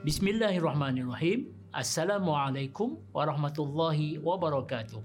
Bismillahirrahmanirrahim. 0.00 1.52
Assalamualaikum 1.76 2.96
warahmatullahi 3.12 4.16
wabarakatuh. 4.18 4.98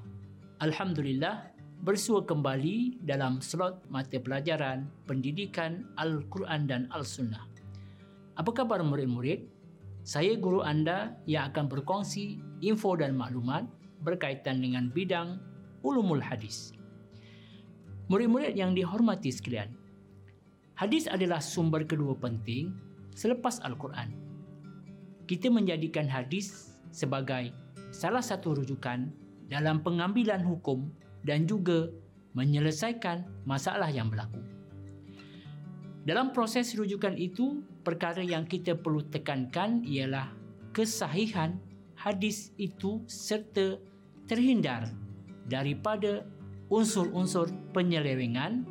Alhamdulillah, 0.63 1.51
bersua 1.83 2.23
kembali 2.23 3.03
dalam 3.03 3.43
slot 3.43 3.83
mata 3.91 4.17
pelajaran 4.17 4.87
pendidikan 5.03 5.83
Al-Quran 5.99 6.65
dan 6.65 6.81
Al-Sunnah. 6.95 7.43
Apa 8.39 8.55
khabar 8.55 8.79
murid-murid? 8.81 9.45
Saya 10.07 10.39
guru 10.39 10.63
anda 10.63 11.13
yang 11.27 11.51
akan 11.51 11.67
berkongsi 11.67 12.39
info 12.63 12.95
dan 12.95 13.19
maklumat 13.19 13.67
berkaitan 13.99 14.63
dengan 14.63 14.87
bidang 14.89 15.43
ulumul 15.83 16.23
hadis. 16.23 16.71
Murid-murid 18.07 18.55
yang 18.55 18.77
dihormati 18.77 19.33
sekalian, 19.33 19.73
hadis 20.75 21.07
adalah 21.07 21.39
sumber 21.39 21.87
kedua 21.87 22.15
penting 22.19 22.75
selepas 23.15 23.63
Al-Quran 23.63 24.11
kita 25.25 25.49
menjadikan 25.49 26.05
hadis 26.05 26.77
sebagai 26.93 27.49
salah 27.89 28.21
satu 28.21 28.61
rujukan 28.61 29.09
dalam 29.49 29.81
pengambilan 29.81 30.45
hukum 30.45 30.85
dan 31.25 31.49
juga 31.49 31.89
menyelesaikan 32.37 33.25
masalah 33.47 33.89
yang 33.89 34.11
berlaku. 34.11 34.37
Dalam 36.05 36.29
proses 36.35 36.69
rujukan 36.77 37.17
itu, 37.17 37.65
perkara 37.81 38.21
yang 38.21 38.45
kita 38.45 38.77
perlu 38.77 39.01
tekankan 39.09 39.81
ialah 39.81 40.29
kesahihan 40.69 41.57
hadis 41.97 42.53
itu 42.61 43.01
serta 43.09 43.81
terhindar 44.29 44.85
daripada 45.49 46.27
unsur-unsur 46.69 47.49
penyelewengan 47.73 48.67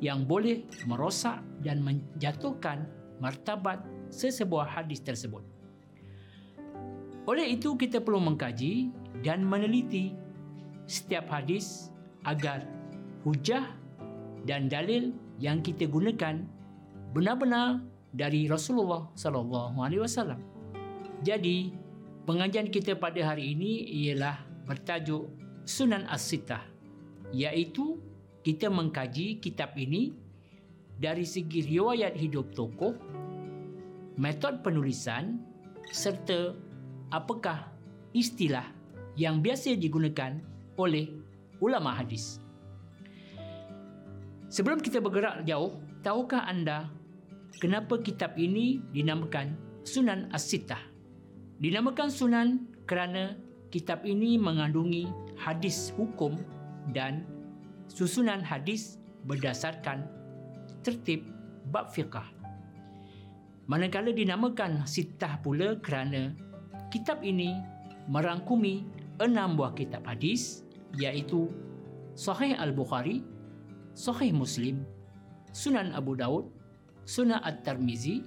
yang 0.00 0.28
boleh 0.28 0.64
merosak 0.84 1.40
dan 1.64 1.80
menjatuhkan 1.80 2.84
martabat 3.18 3.80
sesebuah 4.12 4.68
hadis 4.68 5.00
tersebut. 5.00 5.42
Oleh 7.26 7.58
itu 7.58 7.74
kita 7.74 7.98
perlu 7.98 8.22
mengkaji 8.22 8.92
dan 9.24 9.42
meneliti 9.42 10.14
setiap 10.86 11.26
hadis 11.26 11.90
agar 12.22 12.62
hujah 13.26 13.66
dan 14.46 14.70
dalil 14.70 15.10
yang 15.42 15.58
kita 15.58 15.90
gunakan 15.90 16.46
benar-benar 17.10 17.82
dari 18.14 18.46
Rasulullah 18.46 19.10
sallallahu 19.18 19.76
alaihi 19.82 20.00
wasallam. 20.06 20.38
Jadi, 21.26 21.74
pengajian 22.28 22.70
kita 22.70 22.94
pada 22.94 23.18
hari 23.34 23.56
ini 23.56 23.82
ialah 24.06 24.46
bertajuk 24.68 25.26
Sunan 25.66 26.06
As-Sittah, 26.06 26.62
iaitu 27.34 27.98
kita 28.46 28.70
mengkaji 28.70 29.42
kitab 29.42 29.74
ini 29.74 30.14
dari 30.94 31.26
segi 31.26 31.66
riwayat 31.66 32.14
hidup 32.14 32.54
tokoh, 32.54 32.94
metod 34.14 34.62
penulisan 34.62 35.42
serta 35.90 36.54
apakah 37.10 37.66
istilah 38.14 38.70
yang 39.18 39.42
biasa 39.42 39.74
digunakan 39.74 40.38
oleh 40.78 41.10
ulama 41.58 41.98
hadis. 41.98 42.38
Sebelum 44.46 44.78
kita 44.78 45.02
bergerak 45.02 45.42
jauh, 45.42 45.82
tahukah 46.06 46.46
anda 46.46 46.86
kenapa 47.58 47.98
kitab 47.98 48.38
ini 48.38 48.78
dinamakan 48.94 49.58
Sunan 49.82 50.30
As-Sittah? 50.30 50.86
Dinamakan 51.58 52.14
Sunan 52.14 52.62
kerana 52.86 53.34
kitab 53.74 54.06
ini 54.06 54.38
mengandungi 54.38 55.10
hadis 55.34 55.90
hukum 55.98 56.38
dan 56.94 57.26
susunan 57.90 58.42
hadis 58.42 58.98
berdasarkan 59.26 60.06
tertib 60.86 61.26
bab 61.70 61.90
fiqah. 61.90 62.26
Manakala 63.66 64.14
dinamakan 64.14 64.86
Sittah 64.86 65.42
pula 65.42 65.74
kerana 65.82 66.30
kitab 66.94 67.26
ini 67.26 67.58
merangkumi 68.06 68.86
enam 69.18 69.58
buah 69.58 69.74
kitab 69.74 70.06
hadis 70.06 70.62
iaitu 70.94 71.50
Sahih 72.14 72.54
Al-Bukhari, 72.56 73.26
Sahih 73.92 74.30
Muslim, 74.30 74.86
Sunan 75.50 75.92
Abu 75.92 76.14
Daud, 76.14 76.48
Sunan 77.04 77.42
At-Tirmizi, 77.42 78.24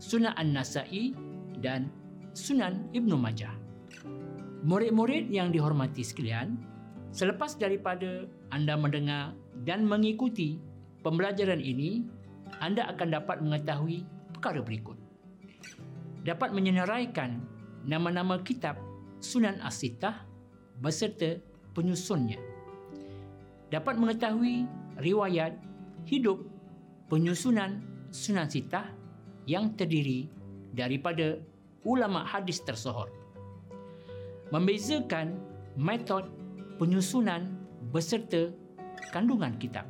Sunan 0.00 0.34
An-Nasa'i 0.34 1.12
dan 1.60 1.92
Sunan 2.34 2.88
Ibnu 2.96 3.14
Majah. 3.14 3.54
Murid-murid 4.66 5.30
yang 5.30 5.54
dihormati 5.54 6.02
sekalian, 6.02 6.58
selepas 7.14 7.54
daripada 7.54 8.26
anda 8.48 8.74
mendengar 8.76 9.36
dan 9.64 9.84
mengikuti 9.84 10.60
pembelajaran 11.04 11.60
ini, 11.60 12.04
anda 12.60 12.88
akan 12.88 13.08
dapat 13.12 13.44
mengetahui 13.44 14.04
perkara 14.32 14.64
berikut. 14.64 14.96
Dapat 16.24 16.52
menyenaraikan 16.52 17.40
nama-nama 17.84 18.40
kitab 18.44 18.76
Sunan 19.18 19.58
As-Sittah 19.64 20.24
beserta 20.78 21.42
penyusunnya. 21.74 22.38
Dapat 23.68 23.98
mengetahui 23.98 24.64
riwayat 25.02 25.58
hidup 26.06 26.46
penyusunan 27.10 27.82
Sunan 28.08 28.48
Sittah 28.48 28.88
yang 29.44 29.74
terdiri 29.76 30.28
daripada 30.72 31.40
ulama 31.84 32.24
hadis 32.24 32.60
tersohor. 32.62 33.10
Membezakan 34.48 35.36
metod 35.76 36.30
penyusunan 36.80 37.57
beserta 37.88 38.52
kandungan 39.10 39.56
kitab. 39.56 39.88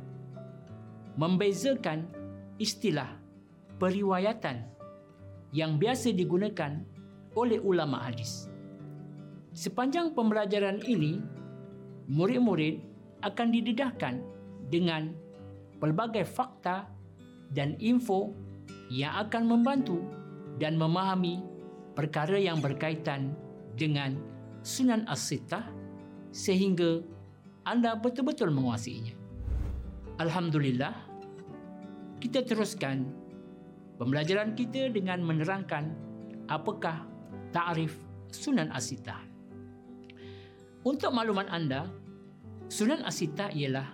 Membezakan 1.19 2.07
istilah 2.59 3.19
periwayatan 3.79 4.63
yang 5.51 5.81
biasa 5.81 6.13
digunakan 6.13 6.79
oleh 7.33 7.59
ulama 7.59 8.05
hadis. 8.05 8.47
Sepanjang 9.51 10.13
pembelajaran 10.13 10.79
ini, 10.85 11.19
murid-murid 12.07 12.79
akan 13.25 13.47
didedahkan 13.51 14.15
dengan 14.69 15.11
pelbagai 15.81 16.23
fakta 16.23 16.87
dan 17.51 17.75
info 17.81 18.31
yang 18.93 19.25
akan 19.25 19.43
membantu 19.49 19.99
dan 20.61 20.77
memahami 20.77 21.41
perkara 21.97 22.37
yang 22.37 22.61
berkaitan 22.61 23.33
dengan 23.73 24.15
Sunan 24.61 25.07
As-Sittah 25.07 25.65
sehingga 26.29 27.01
anda 27.69 27.93
betul-betul 27.93 28.49
menguasainya. 28.49 29.13
Alhamdulillah, 30.17 30.97
kita 32.17 32.41
teruskan 32.41 33.05
pembelajaran 34.01 34.57
kita 34.57 34.89
dengan 34.89 35.21
menerangkan 35.21 35.93
apakah 36.49 37.05
Ta'rif 37.53 37.93
Sunan 38.33 38.73
Asita. 38.73 39.21
Untuk 40.81 41.13
makluman 41.13 41.45
anda, 41.53 41.85
Sunan 42.73 43.05
Asita 43.05 43.53
ialah 43.53 43.85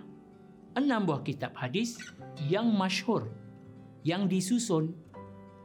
enam 0.80 1.04
buah 1.04 1.20
kitab 1.20 1.52
hadis 1.52 2.00
yang 2.48 2.72
masyhur 2.72 3.28
yang 4.08 4.24
disusun 4.24 4.96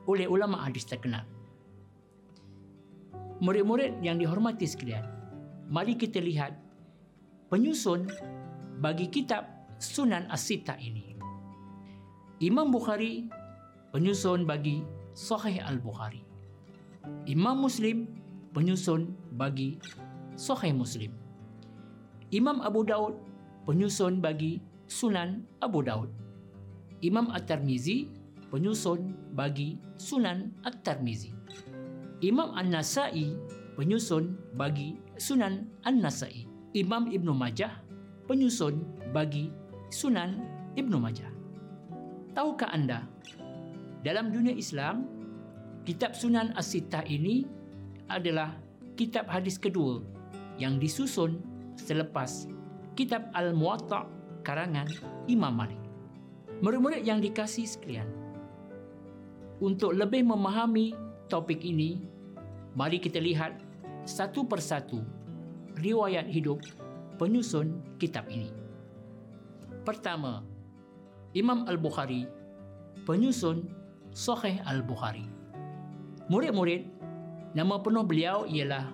oleh 0.03 0.27
ulama 0.27 0.67
hadis 0.67 0.83
terkenal. 0.83 1.23
Murid-murid 3.39 4.03
yang 4.03 4.19
dihormati 4.19 4.67
sekalian, 4.67 5.07
mari 5.71 5.97
kita 5.97 6.21
lihat 6.21 6.70
penyusun 7.51 8.07
bagi 8.79 9.11
kitab 9.11 9.43
Sunan 9.75 10.23
Asita 10.31 10.79
ini. 10.79 11.19
Imam 12.39 12.71
Bukhari 12.71 13.27
penyusun 13.91 14.47
bagi 14.47 14.87
Sahih 15.11 15.59
Al-Bukhari. 15.59 16.23
Imam 17.27 17.59
Muslim 17.59 18.07
penyusun 18.55 19.11
bagi 19.35 19.83
Sahih 20.39 20.71
Muslim. 20.71 21.11
Imam 22.31 22.63
Abu 22.63 22.87
Daud 22.87 23.19
penyusun 23.67 24.23
bagi 24.23 24.63
Sunan 24.87 25.43
Abu 25.59 25.83
Daud. 25.83 26.07
Imam 27.03 27.27
At-Tirmizi 27.35 28.07
penyusun 28.47 29.11
bagi 29.35 29.75
Sunan 29.99 30.55
At-Tirmizi. 30.63 31.35
Imam 32.23 32.55
An-Nasa'i 32.55 33.35
penyusun 33.75 34.39
bagi 34.55 34.95
Sunan 35.19 35.67
An-Nasa'i. 35.83 36.50
Imam 36.71 37.11
Ibn 37.11 37.35
Majah 37.35 37.83
penyusun 38.31 38.79
bagi 39.11 39.51
Sunan 39.91 40.39
Ibn 40.79 40.93
Majah. 41.03 41.27
Tahukah 42.31 42.71
anda 42.71 43.03
dalam 44.07 44.31
dunia 44.31 44.55
Islam 44.55 45.03
Kitab 45.83 46.15
Sunan 46.15 46.55
As-Sittah 46.55 47.03
ini 47.11 47.43
adalah 48.07 48.55
kitab 48.95 49.27
hadis 49.27 49.59
kedua 49.59 49.99
yang 50.55 50.79
disusun 50.79 51.43
selepas 51.75 52.47
kitab 52.95 53.27
Al-Muwatta' 53.35 54.07
karangan 54.47 54.87
Imam 55.27 55.51
Malik. 55.51 55.79
Murid-murid 56.63 57.03
yang 57.03 57.19
dikasih 57.19 57.67
sekalian, 57.67 58.07
untuk 59.59 59.91
lebih 59.91 60.23
memahami 60.23 60.93
topik 61.27 61.65
ini, 61.65 61.99
mari 62.77 63.01
kita 63.01 63.17
lihat 63.17 63.59
satu 64.05 64.45
persatu 64.45 65.01
riwayat 65.79 66.27
hidup 66.27 66.59
penyusun 67.21 67.79
kitab 68.01 68.25
ini. 68.27 68.49
Pertama, 69.85 70.41
Imam 71.37 71.69
Al-Bukhari, 71.69 72.25
penyusun 73.05 73.69
Sahih 74.11 74.59
Al-Bukhari. 74.67 75.25
Murid-murid, 76.27 76.89
nama 77.55 77.79
penuh 77.79 78.03
beliau 78.03 78.43
ialah 78.49 78.91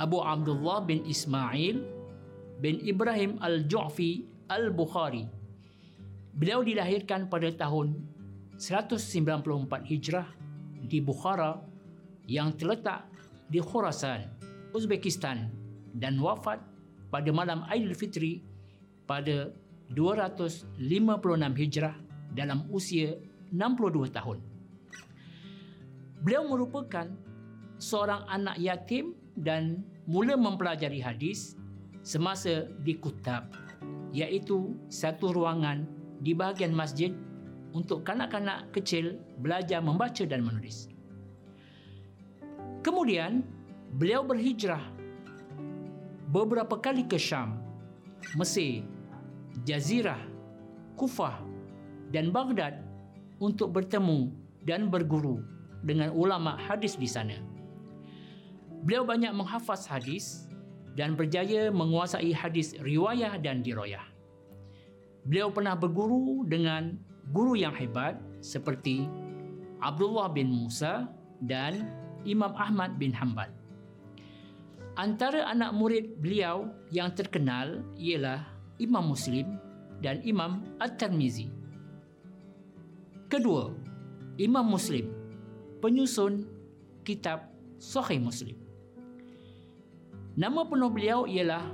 Abu 0.00 0.22
Abdullah 0.24 0.86
bin 0.86 1.04
Ismail 1.04 1.84
bin 2.60 2.80
Ibrahim 2.80 3.36
Al-Ju'fi 3.44 4.24
Al-Bukhari. 4.48 5.28
Beliau 6.32 6.64
dilahirkan 6.64 7.28
pada 7.28 7.50
tahun 7.52 7.98
194 8.56 9.44
Hijrah 9.84 10.28
di 10.80 11.02
Bukhara 11.02 11.60
yang 12.30 12.54
terletak 12.54 13.08
di 13.50 13.58
Khurasan, 13.58 14.24
Uzbekistan 14.70 15.59
dan 15.96 16.20
wafat 16.22 16.62
pada 17.10 17.30
malam 17.34 17.66
Aidilfitri 17.66 18.44
pada 19.10 19.50
256 19.90 20.78
Hijrah 21.58 21.96
dalam 22.30 22.70
usia 22.70 23.18
62 23.50 24.14
tahun. 24.14 24.38
Beliau 26.22 26.46
merupakan 26.46 27.10
seorang 27.82 28.22
anak 28.30 28.60
yatim 28.60 29.16
dan 29.34 29.82
mula 30.06 30.38
mempelajari 30.38 31.02
hadis 31.02 31.58
semasa 32.06 32.70
di 32.86 32.94
Kutab 33.00 33.50
iaitu 34.14 34.78
satu 34.86 35.34
ruangan 35.34 35.86
di 36.20 36.36
bahagian 36.36 36.70
masjid 36.76 37.10
untuk 37.72 38.02
kanak-kanak 38.02 38.70
kecil 38.74 39.18
belajar 39.38 39.80
membaca 39.80 40.22
dan 40.26 40.42
menulis. 40.42 40.90
Kemudian, 42.82 43.44
beliau 43.96 44.24
berhijrah 44.24 44.82
beberapa 46.30 46.78
kali 46.78 47.10
ke 47.10 47.18
Syam, 47.18 47.58
Mesir, 48.38 48.86
Jazirah, 49.66 50.22
Kufah 50.94 51.42
dan 52.14 52.30
Baghdad 52.30 52.86
untuk 53.42 53.74
bertemu 53.74 54.30
dan 54.62 54.86
berguru 54.86 55.42
dengan 55.82 56.14
ulama 56.14 56.54
hadis 56.54 56.94
di 56.94 57.10
sana. 57.10 57.34
Beliau 58.86 59.02
banyak 59.02 59.34
menghafaz 59.34 59.90
hadis 59.90 60.46
dan 60.94 61.18
berjaya 61.18 61.68
menguasai 61.74 62.30
hadis 62.30 62.78
riwayah 62.78 63.36
dan 63.42 63.60
diroyah. 63.60 64.04
Beliau 65.26 65.52
pernah 65.52 65.76
berguru 65.76 66.46
dengan 66.48 66.96
guru 67.34 67.58
yang 67.58 67.76
hebat 67.76 68.16
seperti 68.40 69.04
Abdullah 69.84 70.32
bin 70.32 70.48
Musa 70.48 71.08
dan 71.44 71.92
Imam 72.24 72.52
Ahmad 72.56 72.96
bin 72.96 73.12
Hanbal. 73.12 73.59
Antara 75.00 75.48
anak 75.48 75.72
murid 75.72 76.20
beliau 76.20 76.68
yang 76.92 77.16
terkenal 77.16 77.80
ialah 77.96 78.44
Imam 78.76 79.08
Muslim 79.08 79.56
dan 80.04 80.20
Imam 80.28 80.60
At-Tirmizi. 80.76 81.48
Kedua, 83.32 83.72
Imam 84.36 84.68
Muslim, 84.68 85.08
penyusun 85.80 86.44
kitab 87.00 87.48
Sahih 87.80 88.20
Muslim. 88.20 88.60
Nama 90.36 90.68
penuh 90.68 90.92
beliau 90.92 91.24
ialah 91.24 91.64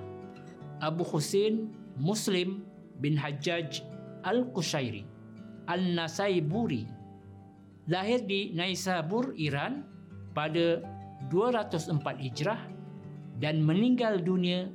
Abu 0.78 1.02
Husin 1.02 1.74
Muslim 1.98 2.62
bin 3.02 3.18
Hajjaj 3.18 3.82
Al-Qushairi 4.22 5.02
Al-Nasaiburi. 5.66 6.86
Lahir 7.90 8.22
di 8.22 8.54
Naisabur, 8.54 9.34
Iran 9.34 9.82
pada 10.30 10.78
204 11.26 12.22
Hijrah 12.22 12.75
dan 13.40 13.60
meninggal 13.60 14.20
dunia 14.20 14.72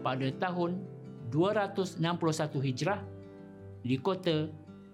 pada 0.00 0.28
tahun 0.40 0.80
261 1.30 2.00
Hijrah 2.64 3.00
di 3.84 3.96
kota 4.00 4.48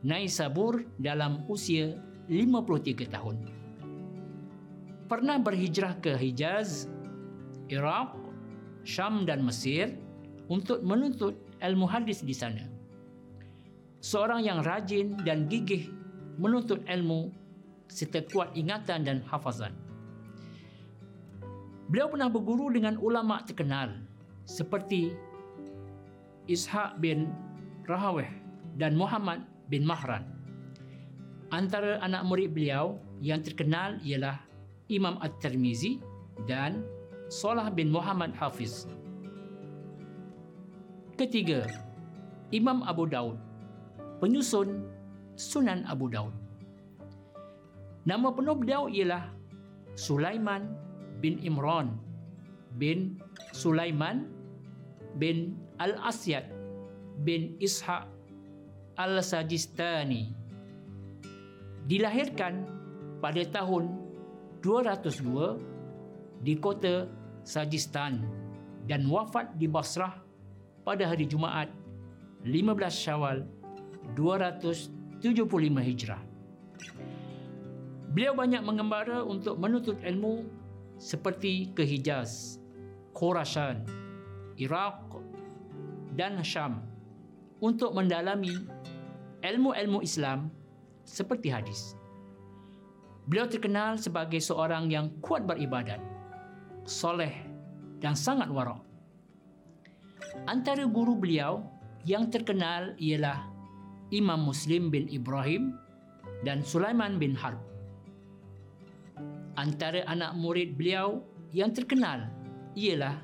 Naisabur 0.04 0.84
dalam 1.00 1.46
usia 1.48 1.96
53 2.28 3.08
tahun. 3.08 3.36
Pernah 5.08 5.36
berhijrah 5.40 6.00
ke 6.00 6.16
Hijaz, 6.16 6.88
Iraq, 7.68 8.16
Syam 8.84 9.24
dan 9.24 9.44
Mesir 9.44 9.96
untuk 10.48 10.84
menuntut 10.84 11.36
ilmu 11.60 11.88
hadis 11.88 12.20
di 12.20 12.36
sana. 12.36 12.68
Seorang 14.04 14.44
yang 14.44 14.60
rajin 14.60 15.16
dan 15.24 15.48
gigih 15.48 15.88
menuntut 16.36 16.84
ilmu 16.84 17.32
serta 17.88 18.24
kuat 18.28 18.52
ingatan 18.52 19.04
dan 19.04 19.18
hafazan. 19.24 19.72
Beliau 21.88 22.08
pernah 22.08 22.32
berguru 22.32 22.72
dengan 22.72 22.96
ulama 22.96 23.44
terkenal 23.44 24.00
seperti 24.48 25.12
Ishaq 26.48 27.00
bin 27.00 27.28
Rahawih 27.84 28.28
dan 28.80 28.96
Muhammad 28.96 29.44
bin 29.68 29.84
Mahran. 29.84 30.24
Antara 31.52 32.00
anak 32.00 32.24
murid 32.24 32.56
beliau 32.56 32.98
yang 33.20 33.44
terkenal 33.44 34.00
ialah 34.00 34.40
Imam 34.88 35.20
At-Tirmizi 35.20 36.00
dan 36.48 36.84
Salah 37.28 37.68
bin 37.72 37.92
Muhammad 37.92 38.36
Hafiz. 38.36 38.88
Ketiga, 41.14 41.64
Imam 42.50 42.82
Abu 42.84 43.06
Daud, 43.06 43.38
penyusun 44.18 44.82
Sunan 45.38 45.86
Abu 45.86 46.10
Daud. 46.10 46.34
Nama 48.04 48.28
penuh 48.34 48.56
beliau 48.58 48.90
ialah 48.90 49.30
Sulaiman 49.94 50.68
bin 51.24 51.40
Imran 51.40 51.96
bin 52.76 53.16
Sulaiman 53.56 54.28
bin 55.16 55.56
Al-Asyad 55.80 56.52
bin 57.24 57.56
Ishaq 57.64 58.04
Al-Sajistani 59.00 60.36
dilahirkan 61.88 62.68
pada 63.24 63.40
tahun 63.48 63.88
202 64.60 66.44
di 66.44 66.60
kota 66.60 67.08
Sajistan 67.40 68.20
dan 68.84 69.08
wafat 69.08 69.56
di 69.56 69.64
Basrah 69.64 70.20
pada 70.84 71.08
hari 71.08 71.24
Jumaat 71.24 71.72
15 72.44 72.52
Syawal 72.92 73.48
275 74.12 75.24
Hijrah. 75.80 76.20
Beliau 78.12 78.36
banyak 78.36 78.60
mengembara 78.60 79.24
untuk 79.24 79.56
menuntut 79.56 79.96
ilmu 80.04 80.63
seperti 80.98 81.74
ke 81.74 81.82
Hijaz, 81.82 82.58
Khurasan, 83.14 83.86
Iraq 84.58 85.18
dan 86.14 86.38
Syam 86.46 86.82
untuk 87.58 87.94
mendalami 87.94 88.54
ilmu-ilmu 89.42 90.00
Islam 90.02 90.50
seperti 91.04 91.50
hadis. 91.50 91.98
Beliau 93.24 93.48
terkenal 93.48 93.96
sebagai 93.96 94.38
seorang 94.38 94.92
yang 94.92 95.08
kuat 95.24 95.48
beribadat, 95.48 96.00
soleh 96.84 97.32
dan 97.98 98.12
sangat 98.12 98.52
warak. 98.52 98.84
Antara 100.44 100.84
guru 100.84 101.16
beliau 101.16 101.64
yang 102.04 102.28
terkenal 102.28 102.92
ialah 103.00 103.48
Imam 104.12 104.44
Muslim 104.44 104.92
bin 104.92 105.08
Ibrahim 105.08 105.72
dan 106.44 106.60
Sulaiman 106.60 107.16
bin 107.16 107.32
Harb 107.32 107.73
antara 109.54 110.02
anak 110.06 110.34
murid 110.34 110.74
beliau 110.74 111.22
yang 111.54 111.70
terkenal 111.70 112.26
ialah 112.74 113.22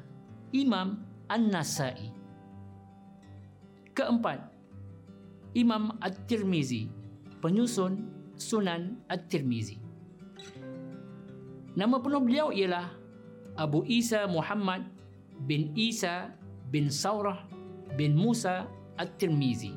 Imam 0.54 1.02
An-Nasai. 1.30 2.10
Keempat, 3.94 4.50
Imam 5.54 5.98
At-Tirmizi, 5.98 6.90
penyusun 7.42 8.06
Sunan 8.38 9.02
At-Tirmizi. 9.10 9.82
Nama 11.74 11.96
penuh 12.02 12.22
beliau 12.22 12.48
ialah 12.50 12.90
Abu 13.58 13.82
Isa 13.86 14.26
Muhammad 14.30 14.86
bin 15.46 15.74
Isa 15.74 16.34
bin 16.70 16.90
Saurah 16.90 17.46
bin 17.98 18.14
Musa 18.14 18.66
At-Tirmizi. 18.98 19.74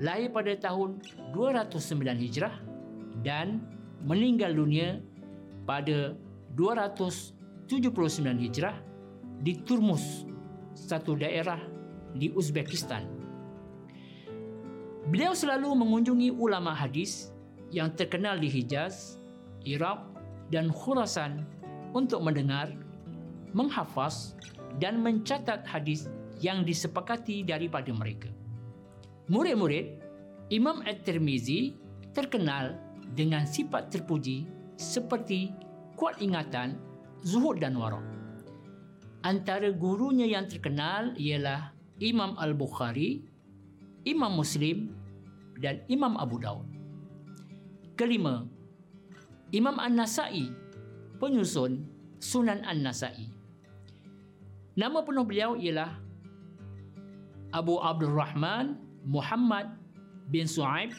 Lahir 0.00 0.32
pada 0.32 0.56
tahun 0.56 1.04
209 1.36 2.24
Hijrah 2.24 2.56
dan 3.20 3.60
meninggal 4.00 4.56
dunia 4.56 5.04
pada 5.70 6.18
279 6.58 7.70
Hijrah 8.42 8.74
di 9.38 9.62
Turmus, 9.62 10.26
satu 10.74 11.14
daerah 11.14 11.62
di 12.10 12.26
Uzbekistan. 12.34 13.06
Beliau 15.06 15.30
selalu 15.30 15.70
mengunjungi 15.78 16.34
ulama 16.34 16.74
hadis 16.74 17.30
yang 17.70 17.94
terkenal 17.94 18.42
di 18.42 18.50
Hijaz, 18.50 19.22
Iraq 19.62 20.10
dan 20.50 20.74
Khurasan 20.74 21.46
untuk 21.94 22.18
mendengar, 22.26 22.74
menghafaz 23.54 24.34
dan 24.82 24.98
mencatat 24.98 25.62
hadis 25.70 26.10
yang 26.42 26.66
disepakati 26.66 27.46
daripada 27.46 27.94
mereka. 27.94 28.26
Murid-murid 29.30 30.02
Imam 30.50 30.82
At-Tirmizi 30.82 31.78
terkenal 32.10 32.74
dengan 33.14 33.46
sifat 33.46 33.94
terpuji 33.94 34.59
seperti 34.80 35.52
kuat 36.00 36.16
ingatan, 36.24 36.80
zuhud 37.20 37.60
dan 37.60 37.76
warak. 37.76 38.02
Antara 39.20 39.68
gurunya 39.68 40.24
yang 40.24 40.48
terkenal 40.48 41.12
ialah 41.20 41.76
Imam 42.00 42.32
Al-Bukhari, 42.40 43.20
Imam 44.08 44.32
Muslim 44.32 44.96
dan 45.60 45.84
Imam 45.92 46.16
Abu 46.16 46.40
Daud. 46.40 46.64
Kelima, 48.00 48.48
Imam 49.52 49.76
An-Nasai, 49.76 50.48
penyusun 51.20 51.84
Sunan 52.16 52.64
An-Nasai. 52.64 53.28
Nama 54.80 55.04
penuh 55.04 55.28
beliau 55.28 55.60
ialah 55.60 56.00
Abu 57.52 57.76
Abdul 57.76 58.16
Rahman 58.16 58.80
Muhammad 59.04 59.76
bin 60.32 60.48
Su'aib 60.48 60.96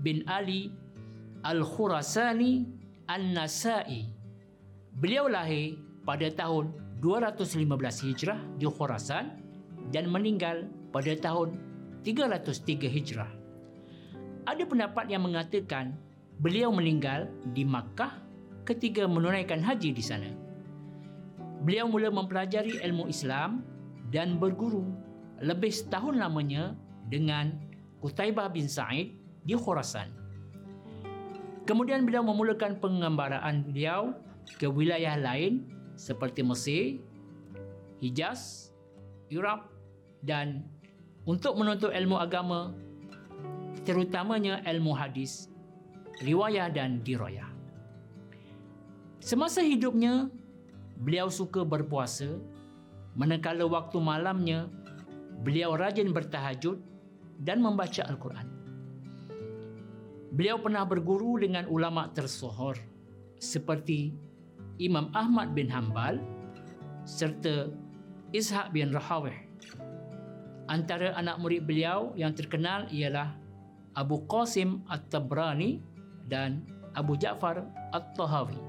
bin 0.00 0.24
Ali 0.24 0.72
Al-Khurasani 1.44 2.77
An-Nasai. 3.08 4.04
Beliau 5.00 5.32
lahir 5.32 5.80
pada 6.04 6.28
tahun 6.28 6.76
215 7.00 7.64
Hijrah 8.04 8.36
di 8.60 8.68
Khurasan 8.68 9.32
dan 9.88 10.12
meninggal 10.12 10.68
pada 10.92 11.16
tahun 11.16 11.56
303 12.04 12.84
Hijrah. 12.84 13.32
Ada 14.44 14.60
pendapat 14.68 15.08
yang 15.08 15.24
mengatakan 15.24 15.96
beliau 16.44 16.68
meninggal 16.68 17.32
di 17.56 17.64
Makkah 17.64 18.20
ketika 18.68 19.08
menunaikan 19.08 19.64
haji 19.64 19.96
di 19.96 20.04
sana. 20.04 20.28
Beliau 21.64 21.88
mula 21.88 22.12
mempelajari 22.12 22.76
ilmu 22.84 23.08
Islam 23.08 23.64
dan 24.12 24.36
berguru 24.36 24.84
lebih 25.40 25.72
setahun 25.72 26.20
lamanya 26.20 26.76
dengan 27.08 27.56
Qutaibah 28.04 28.52
bin 28.52 28.68
Sa'id 28.68 29.16
di 29.48 29.56
Khurasan. 29.56 30.27
Kemudian 31.68 32.08
beliau 32.08 32.24
memulakan 32.24 32.80
pengembaraan 32.80 33.60
beliau 33.60 34.16
ke 34.56 34.64
wilayah 34.64 35.20
lain 35.20 35.68
seperti 36.00 36.40
Mesir, 36.40 36.96
Hijaz, 38.00 38.72
Iraq 39.28 39.68
dan 40.24 40.64
untuk 41.28 41.60
menuntut 41.60 41.92
ilmu 41.92 42.16
agama 42.16 42.72
terutamanya 43.84 44.64
ilmu 44.64 44.96
hadis, 44.96 45.52
riwayah 46.24 46.72
dan 46.72 47.04
dirayah. 47.04 47.52
Semasa 49.20 49.60
hidupnya, 49.60 50.32
beliau 51.04 51.28
suka 51.28 51.68
berpuasa. 51.68 52.40
Manakala 53.12 53.68
waktu 53.68 53.98
malamnya, 54.00 54.72
beliau 55.44 55.76
rajin 55.76 56.16
bertahajud 56.16 56.80
dan 57.44 57.60
membaca 57.60 58.08
Al-Quran. 58.08 58.57
Beliau 60.28 60.60
pernah 60.60 60.84
berguru 60.84 61.40
dengan 61.40 61.64
ulama 61.72 62.12
tersohor 62.12 62.76
seperti 63.40 64.12
Imam 64.76 65.08
Ahmad 65.16 65.56
bin 65.56 65.72
Hanbal 65.72 66.20
serta 67.08 67.72
Ishaq 68.36 68.76
bin 68.76 68.92
Rahawih. 68.92 69.34
Antara 70.68 71.16
anak 71.16 71.40
murid 71.40 71.64
beliau 71.64 72.12
yang 72.12 72.36
terkenal 72.36 72.84
ialah 72.92 73.32
Abu 73.96 74.20
Qasim 74.28 74.84
At-Tabrani 74.84 75.80
dan 76.28 76.60
Abu 76.92 77.16
Ja'far 77.16 77.64
At-Tahawi. 77.96 78.60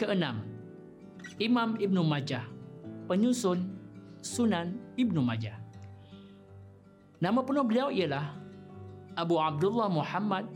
Keenam, 0.00 0.40
Imam 1.36 1.76
Ibn 1.76 1.96
Majah, 2.00 2.48
penyusun 3.06 3.76
Sunan 4.24 4.80
Ibn 4.96 5.16
Majah. 5.20 5.60
Nama 7.20 7.40
penuh 7.44 7.64
beliau 7.68 7.92
ialah 7.92 8.43
Abu 9.14 9.38
Abdullah 9.38 9.86
Muhammad 9.86 10.50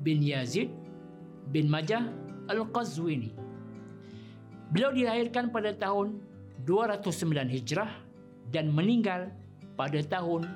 bin 0.00 0.24
Yazid 0.24 0.72
bin 1.52 1.68
Majah 1.68 2.08
Al-Qazwini. 2.48 3.36
Beliau 4.72 4.94
dilahirkan 4.94 5.52
pada 5.52 5.74
tahun 5.76 6.22
209 6.64 7.50
Hijrah 7.50 7.90
dan 8.48 8.70
meninggal 8.72 9.28
pada 9.76 10.00
tahun 10.00 10.48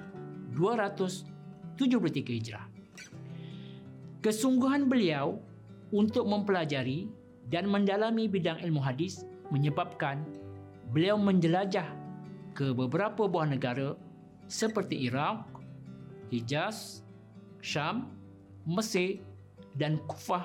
73 0.54 2.38
Hijrah. 2.40 2.64
Kesungguhan 4.24 4.88
beliau 4.88 5.36
untuk 5.92 6.24
mempelajari 6.24 7.10
dan 7.52 7.68
mendalami 7.68 8.24
bidang 8.24 8.56
ilmu 8.64 8.80
hadis 8.80 9.28
menyebabkan 9.52 10.24
beliau 10.94 11.20
menjelajah 11.20 11.84
ke 12.56 12.72
beberapa 12.72 13.28
buah 13.28 13.50
negara 13.50 13.98
seperti 14.48 15.10
Iraq, 15.10 15.44
Hijaz, 16.32 17.03
Syam, 17.64 18.12
Mesir 18.68 19.24
dan 19.80 19.96
Kufah 20.04 20.44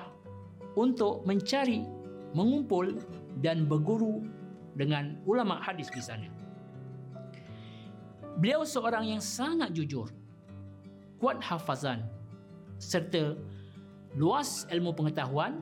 untuk 0.72 1.28
mencari, 1.28 1.84
mengumpul 2.32 2.96
dan 3.44 3.68
berguru 3.68 4.24
dengan 4.72 5.20
ulama 5.28 5.60
hadis 5.60 5.92
di 5.92 6.00
sana. 6.00 6.32
Beliau 8.40 8.64
seorang 8.64 9.04
yang 9.04 9.20
sangat 9.20 9.76
jujur 9.76 10.08
kuat 11.20 11.44
hafazan 11.44 12.08
serta 12.80 13.36
luas 14.16 14.64
ilmu 14.72 14.96
pengetahuan 14.96 15.60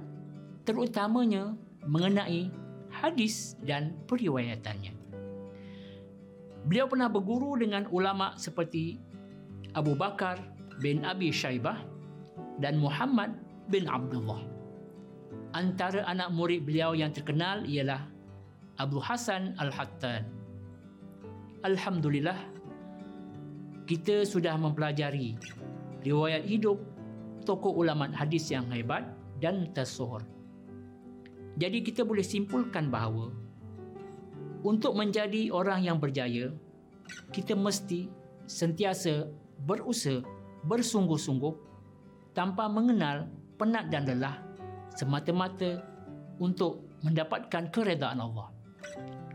terutamanya 0.62 1.58
mengenai 1.82 2.54
hadis 2.92 3.58
dan 3.66 3.98
periwayatannya. 4.06 4.94
Beliau 6.70 6.86
pernah 6.86 7.10
berguru 7.10 7.58
dengan 7.58 7.88
ulama 7.90 8.36
seperti 8.38 9.00
Abu 9.72 9.96
Bakar 9.98 10.57
bin 10.78 11.02
Abi 11.02 11.34
Shaybah 11.34 11.82
dan 12.62 12.78
Muhammad 12.78 13.34
bin 13.70 13.86
Abdullah. 13.86 14.42
Antara 15.54 16.04
anak 16.06 16.30
murid 16.34 16.64
beliau 16.68 16.92
yang 16.92 17.10
terkenal 17.10 17.64
ialah 17.64 18.06
Abu 18.78 19.02
Hasan 19.02 19.58
Al-Hattan. 19.58 20.22
Alhamdulillah, 21.66 22.38
kita 23.88 24.22
sudah 24.22 24.54
mempelajari 24.54 25.34
riwayat 26.06 26.46
hidup 26.46 26.78
tokoh 27.42 27.74
ulama 27.74 28.06
hadis 28.14 28.46
yang 28.52 28.68
hebat 28.70 29.08
dan 29.42 29.72
tersohor. 29.74 30.22
Jadi 31.58 31.82
kita 31.82 32.06
boleh 32.06 32.22
simpulkan 32.22 32.86
bahawa 32.86 33.34
untuk 34.62 34.94
menjadi 34.94 35.50
orang 35.50 35.82
yang 35.86 35.98
berjaya, 35.98 36.54
kita 37.34 37.58
mesti 37.58 38.06
sentiasa 38.46 39.26
berusaha 39.66 40.22
bersungguh-sungguh 40.66 41.54
tanpa 42.34 42.66
mengenal 42.70 43.30
penat 43.58 43.90
dan 43.90 44.06
lelah 44.06 44.38
semata-mata 44.94 45.82
untuk 46.38 46.86
mendapatkan 47.02 47.70
keredaan 47.70 48.18
Allah. 48.18 48.50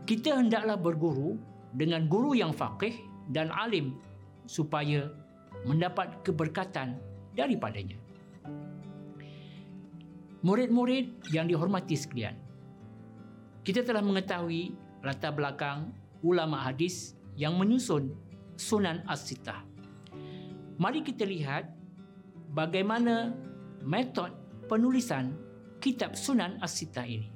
Kita 0.04 0.36
hendaklah 0.36 0.76
berguru 0.76 1.40
dengan 1.72 2.04
guru 2.04 2.36
yang 2.36 2.52
faqih 2.52 2.92
dan 3.32 3.48
alim 3.52 3.96
supaya 4.44 5.08
mendapat 5.64 6.20
keberkatan 6.20 7.00
daripadanya. 7.32 7.96
Murid-murid 10.44 11.32
yang 11.32 11.48
dihormati 11.48 11.96
sekalian, 11.96 12.36
kita 13.64 13.80
telah 13.80 14.04
mengetahui 14.04 14.76
latar 15.00 15.32
belakang 15.32 15.88
ulama 16.20 16.60
hadis 16.60 17.16
yang 17.32 17.56
menyusun 17.56 18.12
Sunan 18.60 19.00
As-Sittah. 19.08 19.73
Mari 20.74 21.06
kita 21.06 21.22
lihat 21.22 21.70
bagaimana 22.50 23.30
metod 23.86 24.34
penulisan 24.66 25.38
kitab 25.78 26.18
Sunan 26.18 26.58
As-Sittah 26.58 27.06
ini. 27.06 27.30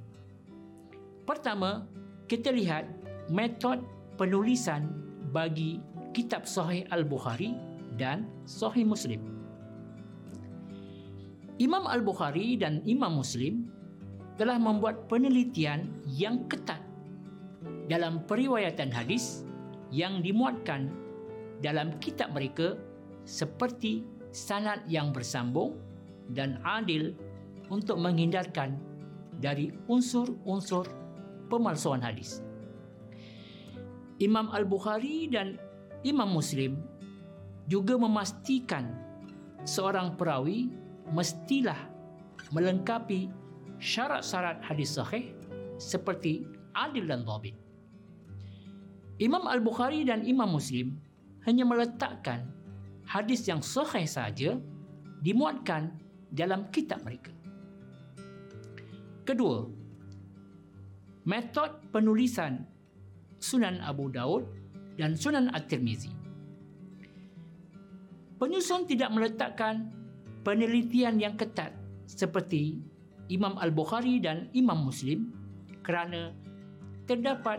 Pertama, 1.23 1.87
kita 2.27 2.51
lihat 2.51 2.91
metod 3.31 3.79
penulisan 4.19 4.91
bagi 5.31 5.79
kitab 6.11 6.51
Sahih 6.51 6.83
Al-Bukhari 6.91 7.55
dan 7.95 8.27
Sahih 8.43 8.83
Muslim. 8.83 9.23
Imam 11.63 11.87
Al-Bukhari 11.87 12.59
dan 12.59 12.83
Imam 12.91 13.23
Muslim 13.23 13.71
telah 14.35 14.59
membuat 14.59 15.07
penelitian 15.07 15.91
yang 16.11 16.47
ketat 16.51 16.83
dalam 17.87 18.27
periwayatan 18.27 18.91
hadis 18.91 19.47
yang 19.95 20.23
dimuatkan 20.27 20.91
dalam 21.63 21.95
kitab 21.99 22.31
mereka 22.35 22.79
seperti 23.29 24.09
sanad 24.33 24.81
yang 24.89 25.13
bersambung 25.13 25.77
dan 26.33 26.57
adil 26.65 27.13
untuk 27.69 28.01
menghindarkan 28.01 28.81
dari 29.37 29.69
unsur-unsur 29.93 30.89
pemalsuan 31.53 32.01
hadis. 32.01 32.41
Imam 34.17 34.49
Al-Bukhari 34.49 35.29
dan 35.29 35.61
Imam 36.09 36.33
Muslim 36.33 36.81
juga 37.69 38.01
memastikan 38.01 38.97
seorang 39.69 40.17
perawi 40.17 40.73
mestilah 41.13 41.77
melengkapi 42.51 43.29
syarat-syarat 43.77 44.65
hadis 44.65 44.97
sahih 44.97 45.37
seperti 45.77 46.49
adil 46.73 47.05
dan 47.05 47.23
dhabit. 47.29 47.55
Imam 49.21 49.45
Al-Bukhari 49.45 50.09
dan 50.09 50.25
Imam 50.25 50.49
Muslim 50.49 50.97
hanya 51.47 51.69
meletakkan 51.69 52.58
hadis 53.09 53.49
yang 53.49 53.65
sahih 53.65 54.05
saja 54.05 54.61
dimuatkan 55.25 55.97
dalam 56.29 56.69
kitab 56.69 57.01
mereka. 57.09 57.33
Kedua, 59.25 59.65
metod 61.25 61.81
penulisan 61.89 62.69
Sunan 63.41 63.81
Abu 63.81 64.13
Daud 64.13 64.45
dan 65.01 65.17
Sunan 65.17 65.49
At-Tirmizi. 65.57 66.13
Penyusun 68.39 68.87
tidak 68.87 69.11
meletakkan 69.11 69.91
penelitian 70.47 71.19
yang 71.19 71.35
ketat 71.35 71.75
seperti 72.07 72.79
Imam 73.29 73.59
Al-Bukhari 73.59 74.23
dan 74.23 74.47
Imam 74.55 74.89
Muslim 74.89 75.33
kerana 75.83 76.33
terdapat 77.09 77.59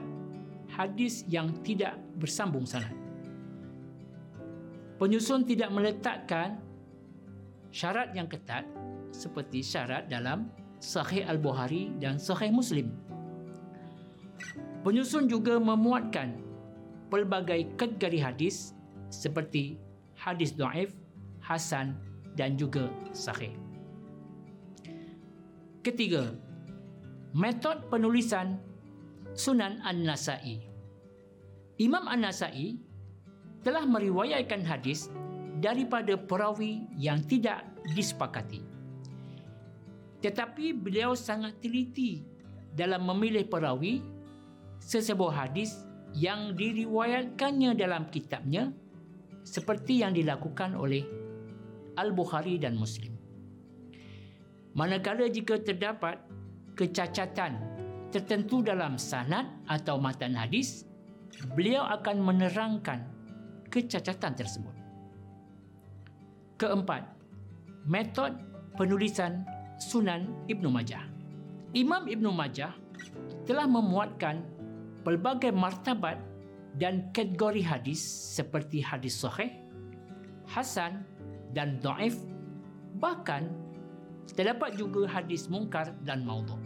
hadis 0.72 1.26
yang 1.28 1.52
tidak 1.66 1.98
bersambung 2.18 2.64
sanad. 2.64 2.99
Penyusun 5.00 5.48
tidak 5.48 5.72
meletakkan 5.72 6.60
syarat 7.72 8.12
yang 8.12 8.28
ketat 8.28 8.68
seperti 9.16 9.64
syarat 9.64 10.12
dalam 10.12 10.52
Sahih 10.84 11.24
Al-Bukhari 11.24 11.96
dan 12.04 12.20
Sahih 12.20 12.52
Muslim. 12.52 12.92
Penyusun 14.84 15.32
juga 15.32 15.56
memuatkan 15.56 16.36
pelbagai 17.08 17.80
kategori 17.80 18.20
hadis 18.20 18.76
seperti 19.08 19.80
hadis 20.20 20.52
dhaif, 20.52 20.92
hasan 21.40 21.96
dan 22.36 22.60
juga 22.60 22.92
sahih. 23.16 23.56
Ketiga, 25.80 26.36
metod 27.32 27.88
penulisan 27.88 28.60
Sunan 29.32 29.80
An-Nasai. 29.80 30.60
Imam 31.80 32.04
An-Nasai 32.04 32.89
telah 33.64 33.84
meriwayatkan 33.84 34.64
hadis 34.64 35.12
daripada 35.60 36.16
perawi 36.16 36.88
yang 36.96 37.20
tidak 37.28 37.68
disepakati. 37.92 38.64
Tetapi 40.20 40.76
beliau 40.76 41.16
sangat 41.16 41.60
teliti 41.64 42.24
dalam 42.76 43.08
memilih 43.08 43.48
perawi 43.48 44.04
sesebuah 44.84 45.48
hadis 45.48 45.84
yang 46.16 46.56
diriwayatkannya 46.56 47.76
dalam 47.76 48.08
kitabnya 48.10 48.72
seperti 49.44 50.04
yang 50.04 50.16
dilakukan 50.16 50.76
oleh 50.76 51.04
Al-Bukhari 52.00 52.60
dan 52.60 52.80
Muslim. 52.80 53.16
Manakala 54.76 55.28
jika 55.28 55.60
terdapat 55.60 56.22
kecacatan 56.80 57.60
tertentu 58.10 58.64
dalam 58.64 58.96
sanad 58.98 59.46
atau 59.68 60.02
matan 60.02 60.34
hadis, 60.34 60.88
beliau 61.54 61.86
akan 61.86 62.24
menerangkan 62.24 63.19
kecacatan 63.70 64.34
tersebut. 64.36 64.76
Keempat, 66.60 67.08
metod 67.88 68.36
penulisan 68.76 69.48
Sunan 69.80 70.28
Ibnu 70.52 70.68
Majah. 70.68 71.08
Imam 71.72 72.04
Ibnu 72.10 72.36
Majah 72.36 72.76
telah 73.48 73.70
memuatkan 73.70 74.44
pelbagai 75.08 75.56
martabat 75.56 76.20
dan 76.76 77.08
kategori 77.16 77.64
hadis 77.64 78.02
seperti 78.36 78.84
hadis 78.84 79.16
sahih, 79.16 79.56
hasan 80.50 81.08
dan 81.56 81.80
dhaif 81.80 82.20
bahkan 83.00 83.50
terdapat 84.34 84.76
juga 84.78 85.08
hadis 85.10 85.48
mungkar 85.48 85.96
dan 86.04 86.22
maudhu. 86.28 86.60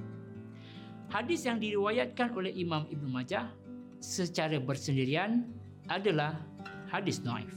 Hadis 1.11 1.45
yang 1.45 1.61
diriwayatkan 1.61 2.33
oleh 2.33 2.49
Imam 2.57 2.89
Ibn 2.89 3.05
Majah 3.05 3.53
secara 4.01 4.57
bersendirian 4.57 5.45
adalah 5.87 6.41
hadis 6.93 7.17
dhaif. 7.25 7.49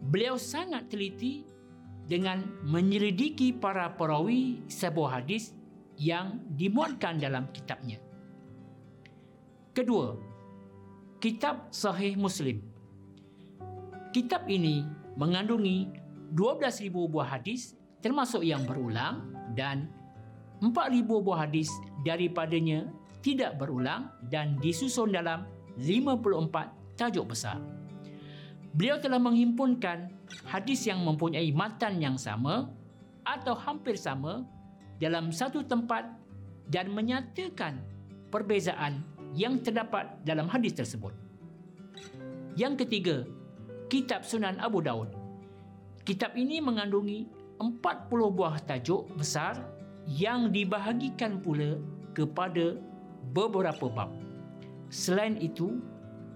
Beliau 0.00 0.36
sangat 0.36 0.92
teliti 0.92 1.44
dengan 2.04 2.44
menyelidiki 2.64 3.52
para 3.56 3.96
perawi 3.96 4.60
sebuah 4.68 5.20
hadis 5.20 5.52
yang 5.96 6.40
dimuatkan 6.56 7.20
dalam 7.20 7.48
kitabnya. 7.52 8.00
Kedua, 9.76 10.16
Kitab 11.20 11.68
Sahih 11.68 12.16
Muslim. 12.16 12.64
Kitab 14.10 14.48
ini 14.48 14.82
mengandungi 15.14 15.92
12,000 16.32 16.90
buah 16.90 17.38
hadis 17.38 17.76
termasuk 18.00 18.42
yang 18.42 18.64
berulang 18.64 19.28
dan 19.52 19.92
4,000 20.64 21.04
buah 21.06 21.46
hadis 21.46 21.70
daripadanya 22.02 22.88
tidak 23.20 23.60
berulang 23.60 24.08
dan 24.32 24.56
disusun 24.58 25.12
dalam 25.12 25.44
54 25.76 26.96
tajuk 26.96 27.32
besar. 27.32 27.60
Beliau 28.76 29.00
telah 29.02 29.18
menghimpunkan 29.18 30.12
hadis 30.46 30.86
yang 30.86 31.02
mempunyai 31.02 31.50
matan 31.50 31.98
yang 31.98 32.14
sama 32.14 32.70
atau 33.26 33.56
hampir 33.56 33.98
sama 33.98 34.46
dalam 35.02 35.34
satu 35.34 35.64
tempat 35.64 36.06
dan 36.70 36.92
menyatakan 36.92 37.82
perbezaan 38.30 39.02
yang 39.34 39.58
terdapat 39.58 40.06
dalam 40.22 40.46
hadis 40.46 40.74
tersebut. 40.76 41.10
Yang 42.54 42.86
ketiga, 42.86 43.16
Kitab 43.90 44.22
Sunan 44.22 44.58
Abu 44.62 44.82
Daud. 44.82 45.10
Kitab 46.06 46.38
ini 46.38 46.62
mengandungi 46.62 47.26
40 47.58 48.36
buah 48.36 48.56
tajuk 48.64 49.10
besar 49.18 49.58
yang 50.06 50.50
dibahagikan 50.50 51.42
pula 51.42 51.78
kepada 52.14 52.78
beberapa 53.30 53.86
bab. 53.90 54.10
Selain 54.90 55.38
itu, 55.38 55.78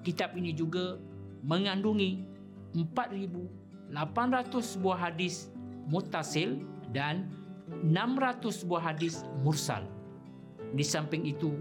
kitab 0.07 0.39
ini 0.39 0.55
juga 0.55 0.99
mengandungi 1.43 2.23
4,800 2.75 4.83
buah 4.83 4.99
hadis 5.11 5.51
mutasil 5.91 6.63
dan 6.95 7.27
600 7.83 8.69
buah 8.69 8.95
hadis 8.95 9.27
mursal. 9.43 9.83
Di 10.75 10.87
samping 10.87 11.27
itu, 11.27 11.55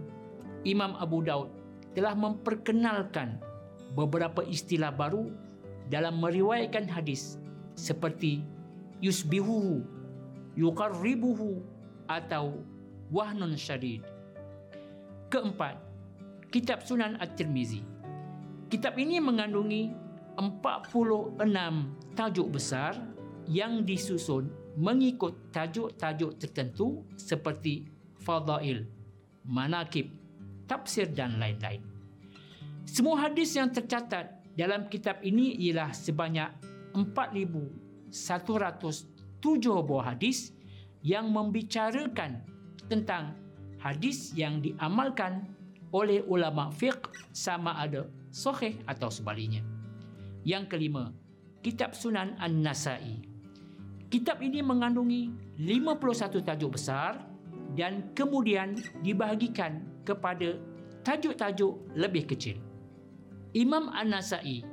Imam 0.64 0.96
Abu 0.98 1.26
Daud 1.26 1.50
telah 1.94 2.18
memperkenalkan 2.18 3.38
beberapa 3.94 4.42
istilah 4.46 4.90
baru 4.90 5.30
dalam 5.92 6.18
meriwayatkan 6.18 6.90
hadis 6.90 7.38
seperti 7.78 8.42
yusbihuhu, 9.04 9.84
yuqarribuhu 10.58 11.62
atau 12.10 12.64
wahnun 13.14 13.54
syadid. 13.60 14.02
Keempat, 15.34 15.82
Kitab 16.54 16.86
Sunan 16.86 17.18
At-Tirmizi. 17.18 17.82
Kitab 18.70 19.02
ini 19.02 19.18
mengandungi 19.18 19.90
46 20.38 21.42
tajuk 22.14 22.54
besar 22.54 22.94
yang 23.50 23.82
disusun 23.82 24.54
mengikut 24.78 25.50
tajuk-tajuk 25.50 26.38
tertentu 26.38 27.02
seperti 27.18 27.90
fadail, 28.22 28.86
manakib, 29.42 30.14
tafsir 30.70 31.10
dan 31.10 31.42
lain-lain. 31.42 31.82
Semua 32.86 33.26
hadis 33.26 33.58
yang 33.58 33.74
tercatat 33.74 34.38
dalam 34.54 34.86
kitab 34.86 35.18
ini 35.26 35.58
ialah 35.66 35.98
sebanyak 35.98 36.54
4107 36.94 38.14
buah 39.82 40.14
hadis 40.14 40.54
yang 41.02 41.34
membicarakan 41.34 42.46
tentang 42.86 43.43
hadis 43.84 44.32
yang 44.32 44.64
diamalkan 44.64 45.44
oleh 45.92 46.24
ulama 46.24 46.72
fiqh 46.72 47.12
sama 47.36 47.76
ada 47.76 48.08
sahih 48.32 48.80
atau 48.88 49.12
sebaliknya. 49.12 49.60
Yang 50.48 50.72
kelima, 50.72 51.12
Kitab 51.60 51.92
Sunan 51.92 52.40
An-Nasai. 52.40 53.28
Kitab 54.08 54.40
ini 54.40 54.64
mengandungi 54.64 55.30
51 55.60 56.48
tajuk 56.48 56.80
besar 56.80 57.20
dan 57.76 58.10
kemudian 58.16 58.80
dibahagikan 59.04 59.84
kepada 60.08 60.56
tajuk-tajuk 61.04 61.78
lebih 61.94 62.24
kecil. 62.32 62.58
Imam 63.54 63.92
An-Nasai 63.92 64.66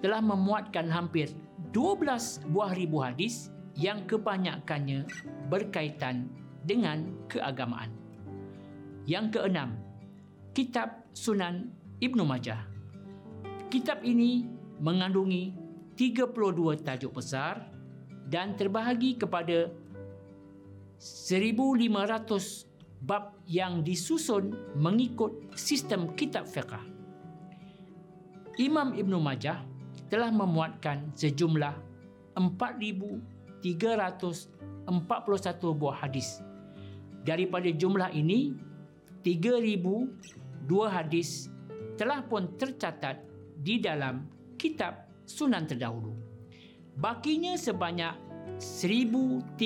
telah 0.00 0.22
memuatkan 0.24 0.88
hampir 0.88 1.30
12 1.70 2.48
buah 2.50 2.72
ribu 2.74 3.02
hadis 3.04 3.52
yang 3.78 4.02
kebanyakannya 4.08 5.06
berkaitan 5.46 6.26
dengan 6.66 7.14
keagamaan. 7.30 8.07
Yang 9.08 9.40
keenam, 9.40 9.72
Kitab 10.52 11.08
Sunan 11.16 11.72
Ibnu 11.96 12.28
Majah. 12.28 12.60
Kitab 13.72 14.04
ini 14.04 14.44
mengandungi 14.84 15.56
32 15.96 16.84
tajuk 16.84 17.16
besar 17.16 17.72
dan 18.28 18.52
terbahagi 18.52 19.16
kepada 19.16 19.72
1500 21.00 22.68
bab 23.00 23.32
yang 23.48 23.80
disusun 23.80 24.76
mengikut 24.76 25.56
sistem 25.56 26.12
kitab 26.12 26.44
fiqh. 26.44 26.76
Imam 28.60 28.92
Ibn 28.92 29.14
Majah 29.16 29.64
telah 30.12 30.28
memuatkan 30.28 31.16
sejumlah 31.16 31.72
4,341 32.36 33.64
buah 35.80 35.96
hadis. 35.96 36.44
Daripada 37.24 37.72
jumlah 37.72 38.12
ini, 38.12 38.67
3,002 39.22 40.68
hadis 40.86 41.50
telah 41.98 42.22
pun 42.22 42.54
tercatat 42.54 43.22
di 43.58 43.82
dalam 43.82 44.26
kitab 44.54 45.06
Sunan 45.28 45.68
terdahulu. 45.68 46.16
Bakinya 46.96 47.52
sebanyak 47.52 48.16
1,339 48.56 49.60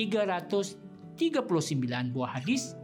buah 2.11 2.31
hadis 2.35 2.75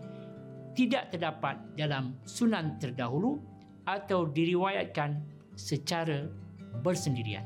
tidak 0.79 1.11
terdapat 1.11 1.59
dalam 1.75 2.15
sunan 2.23 2.79
terdahulu 2.79 3.43
atau 3.83 4.31
diriwayatkan 4.31 5.19
secara 5.59 6.31
bersendirian. 6.79 7.43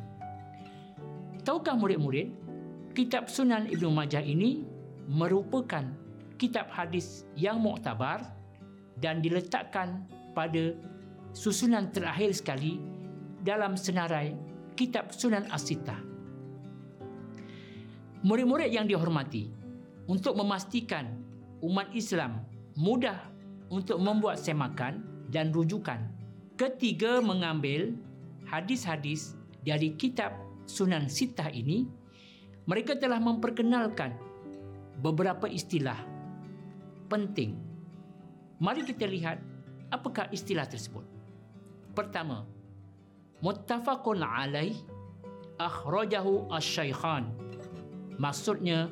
Tahukah 1.41 1.75
murid-murid, 1.75 2.29
kitab 2.93 3.25
Sunan 3.25 3.67
Ibnu 3.67 3.89
Majah 3.89 4.21
ini 4.21 4.63
merupakan 5.09 5.83
kitab 6.37 6.69
hadis 6.69 7.25
yang 7.33 7.57
muktabar 7.57 8.21
dan 9.01 9.21
diletakkan 9.21 10.05
pada 10.33 10.73
susunan 11.33 11.89
terakhir 11.89 12.33
sekali 12.33 12.77
dalam 13.41 13.73
senarai 13.77 14.37
kitab 14.77 15.13
Sunan 15.13 15.49
As-Sittah. 15.49 15.99
Murid-murid 18.23 18.71
yang 18.71 18.87
dihormati, 18.87 19.51
untuk 20.07 20.35
memastikan 20.35 21.15
umat 21.63 21.91
Islam 21.95 22.43
mudah 22.75 23.31
untuk 23.71 23.99
membuat 23.99 24.39
semakan 24.39 25.03
dan 25.31 25.55
rujukan. 25.55 25.99
Ketiga 26.59 27.23
mengambil 27.23 27.95
hadis-hadis 28.45 29.33
dari 29.63 29.95
kitab 29.95 30.35
Sunan 30.63 31.07
Sitah 31.11 31.51
ini, 31.51 31.87
mereka 32.63 32.95
telah 32.95 33.19
memperkenalkan 33.19 34.15
beberapa 35.03 35.49
istilah 35.49 35.97
penting. 37.11 37.72
Mari 38.61 38.85
kita 38.85 39.05
lihat 39.09 39.41
apakah 39.89 40.29
istilah 40.29 40.65
tersebut. 40.65 41.05
Pertama, 41.93 42.45
muttafaqun 43.41 44.21
alaih 44.21 44.73
akhrajahu 45.61 46.49
asy-syaikhan. 46.49 47.29
Maksudnya 48.17 48.89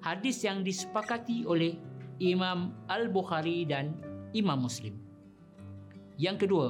hadis 0.00 0.40
yang 0.44 0.64
disepakati 0.64 1.44
oleh 1.44 1.76
Imam 2.20 2.76
Al-Bukhari 2.88 3.64
dan 3.64 3.96
Imam 4.36 4.64
Muslim. 4.68 4.96
Yang 6.20 6.46
kedua, 6.48 6.68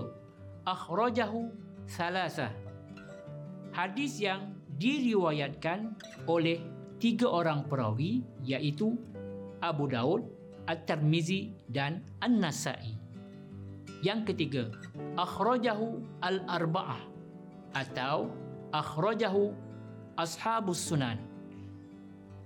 akhrajahu 0.66 1.51
salasa. 1.90 2.55
Hadis 3.75 4.19
yang 4.23 4.55
diriwayatkan 4.79 5.95
oleh 6.27 6.62
tiga 7.03 7.27
orang 7.27 7.66
perawi 7.66 8.23
iaitu 8.47 8.95
Abu 9.61 9.90
Daud, 9.90 10.25
At-Tirmizi 10.71 11.51
dan 11.67 12.07
An-Nasa'i. 12.23 12.95
Yang 14.07 14.33
ketiga, 14.33 14.71
akhrajahu 15.19 15.99
al-arba'ah 16.23 17.03
atau 17.75 18.31
akhrajahu 18.71 19.51
ashabus 20.15 20.79
sunan. 20.79 21.19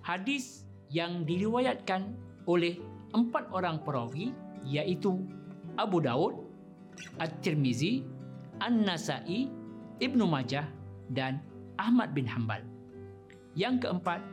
Hadis 0.01 0.65
yang 0.89 1.29
diriwayatkan 1.29 2.17
oleh 2.49 2.81
empat 3.13 3.53
orang 3.53 3.85
perawi 3.85 4.33
iaitu 4.65 5.21
Abu 5.77 6.01
Daud, 6.01 6.49
At-Tirmizi, 7.21 8.09
An-Nasa'i, 8.65 9.53
Ibnu 10.01 10.25
Majah 10.25 10.65
dan 11.13 11.45
Ahmad 11.77 12.17
bin 12.17 12.25
Hanbal. 12.25 12.65
Yang 13.53 13.87
keempat, 13.87 14.25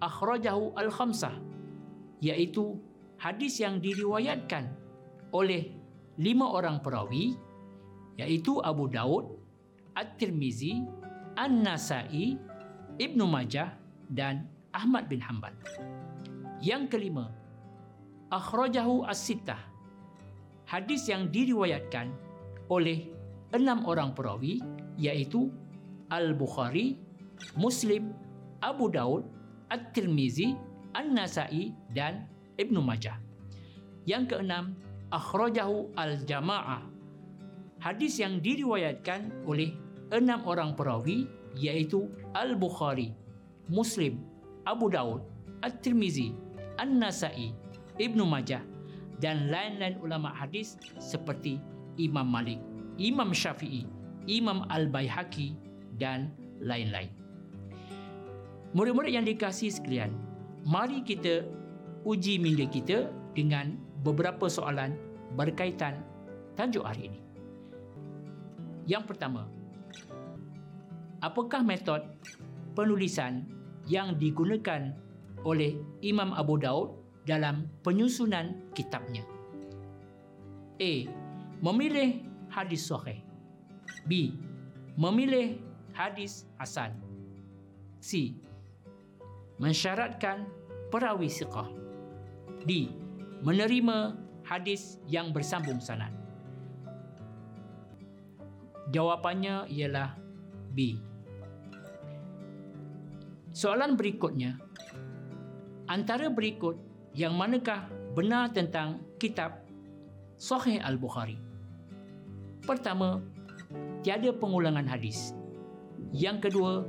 akhrajahu 0.00 0.72
al-khamsah 0.78 1.34
iaitu 2.24 2.76
hadis 3.20 3.60
yang 3.60 3.84
diriwayatkan 3.84 4.72
oleh 5.36 5.76
lima 6.16 6.56
orang 6.56 6.80
perawi 6.80 7.36
iaitu 8.16 8.64
Abu 8.64 8.88
Daud, 8.88 9.36
At-Tirmizi, 9.92 10.80
An-Nasa'i, 11.36 12.40
Ibnu 12.96 13.24
Majah 13.28 13.76
dan 14.08 14.48
Ahmad 14.72 15.12
bin 15.12 15.20
Hanbal. 15.20 15.52
Yang 16.64 16.96
kelima, 16.96 17.32
akhrajahu 18.32 19.04
as-sittah. 19.04 19.60
Hadis 20.64 21.08
yang 21.08 21.28
diriwayatkan 21.28 22.12
oleh 22.72 23.08
enam 23.52 23.84
orang 23.84 24.16
perawi 24.16 24.64
iaitu 24.96 25.52
Al-Bukhari, 26.08 26.96
Muslim, 27.56 28.16
Abu 28.64 28.88
Daud, 28.92 29.28
At-Tirmizi, 29.72 30.56
An-Nasa'i 30.96 31.72
dan 31.92 32.28
Ibn 32.60 32.76
Majah. 32.84 33.16
Yang 34.04 34.36
keenam, 34.36 34.76
akhrajahu 35.08 35.96
al-Jama'ah. 35.96 36.84
Hadis 37.80 38.20
yang 38.20 38.44
diriwayatkan 38.44 39.48
oleh 39.48 39.72
enam 40.12 40.44
orang 40.44 40.76
perawi 40.76 41.24
iaitu 41.56 42.12
Al-Bukhari, 42.36 43.16
Muslim, 43.72 44.20
Abu 44.68 44.92
Daud, 44.92 45.24
At-Tirmizi, 45.64 46.36
An-Nasa'i, 46.76 47.56
Ibnu 47.96 48.28
Majah 48.28 48.60
dan 49.20 49.48
lain-lain 49.48 50.00
ulama 50.00 50.32
hadis 50.32 50.76
seperti 51.00 51.60
Imam 51.96 52.28
Malik, 52.28 52.60
Imam 52.96 53.32
Syafi'i, 53.32 53.88
Imam 54.28 54.64
Al-Baihaqi 54.68 55.56
dan 55.96 56.32
lain-lain. 56.60 57.12
Murid-murid 58.76 59.12
yang 59.12 59.26
dikasihi 59.26 59.72
sekalian, 59.72 60.12
mari 60.64 61.02
kita 61.04 61.44
uji 62.04 62.40
minda 62.40 62.64
kita 62.64 63.12
dengan 63.36 63.76
beberapa 64.00 64.48
soalan 64.48 64.96
berkaitan 65.36 66.00
tajuk 66.56 66.84
hari 66.84 67.12
ini. 67.12 67.20
Yang 68.88 69.14
pertama, 69.14 69.46
apakah 71.22 71.62
metod 71.62 72.02
penulisan 72.74 73.46
yang 73.86 74.16
digunakan 74.16 74.94
oleh 75.44 75.76
Imam 76.04 76.32
Abu 76.36 76.60
Daud 76.60 77.00
dalam 77.24 77.68
penyusunan 77.84 78.56
kitabnya. 78.72 79.24
A. 80.80 80.92
Memilih 81.60 82.24
hadis 82.48 82.88
sahih. 82.88 83.20
B. 84.08 84.32
Memilih 84.96 85.60
hadis 85.92 86.48
hasan. 86.56 86.96
C. 88.00 88.32
Mensyaratkan 89.60 90.48
perawi 90.88 91.28
siqah. 91.28 91.79
D. 92.64 92.92
Menerima 93.40 94.16
hadis 94.44 95.00
yang 95.08 95.32
bersambung 95.32 95.80
sanad. 95.80 96.12
Jawapannya 98.90 99.70
ialah 99.70 100.18
B. 100.74 100.98
Soalan 103.54 103.94
berikutnya, 103.94 104.58
antara 105.86 106.30
berikut 106.30 106.78
yang 107.14 107.34
manakah 107.34 107.86
benar 108.14 108.50
tentang 108.50 109.02
kitab 109.18 109.62
Sahih 110.38 110.82
Al-Bukhari? 110.82 111.38
Pertama, 112.66 113.22
tiada 114.02 114.30
pengulangan 114.34 114.86
hadis. 114.86 115.34
Yang 116.10 116.50
kedua, 116.50 116.82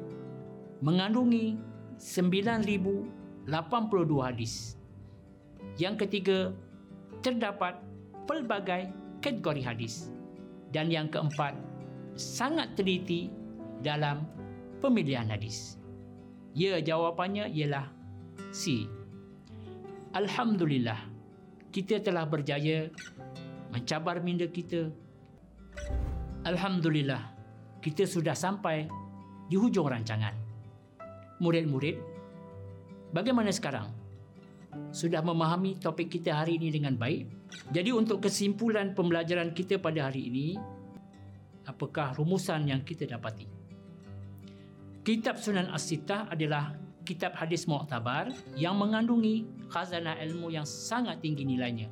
mengandungi 0.81 1.57
9082 2.01 3.45
hadis. 4.25 4.80
Yang 5.79 6.07
ketiga, 6.07 6.51
terdapat 7.21 7.79
pelbagai 8.25 8.91
kategori 9.21 9.62
hadis. 9.63 10.10
Dan 10.71 10.88
yang 10.88 11.12
keempat, 11.12 11.55
sangat 12.15 12.75
teliti 12.79 13.31
dalam 13.84 14.23
pemilihan 14.79 15.27
hadis. 15.27 15.77
Ya, 16.51 16.79
jawapannya 16.79 17.47
ialah 17.51 17.88
C. 18.51 18.88
Alhamdulillah, 20.12 20.99
kita 21.71 22.03
telah 22.03 22.27
berjaya 22.27 22.91
mencabar 23.71 24.19
minda 24.19 24.43
kita. 24.47 24.91
Alhamdulillah, 26.43 27.31
kita 27.79 28.03
sudah 28.03 28.36
sampai 28.36 28.91
di 29.47 29.55
hujung 29.55 29.88
rancangan. 29.88 30.36
Murid-murid, 31.39 31.95
bagaimana 33.15 33.51
sekarang? 33.55 34.00
Sudah 34.91 35.23
memahami 35.23 35.79
topik 35.79 36.12
kita 36.19 36.43
hari 36.43 36.60
ini 36.60 36.71
dengan 36.71 36.95
baik? 36.95 37.27
Jadi 37.71 37.91
untuk 37.91 38.23
kesimpulan 38.23 38.95
pembelajaran 38.95 39.51
kita 39.51 39.79
pada 39.79 40.07
hari 40.12 40.31
ini, 40.31 40.47
apakah 41.67 42.15
rumusan 42.15 42.67
yang 42.71 42.81
kita 42.84 43.07
dapati? 43.07 43.47
Kitab 45.01 45.41
Sunan 45.41 45.71
As-Sittah 45.73 46.29
adalah 46.29 46.77
kitab 47.01 47.34
hadis 47.34 47.65
mu'tabar 47.65 48.29
yang 48.53 48.77
mengandungi 48.77 49.67
khazanah 49.67 50.21
ilmu 50.21 50.53
yang 50.53 50.67
sangat 50.67 51.19
tinggi 51.25 51.43
nilainya. 51.43 51.89